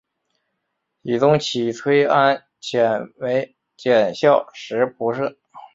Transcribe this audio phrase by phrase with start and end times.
[1.03, 4.47] 僖宗起崔安潜为检校右
[4.97, 5.37] 仆射。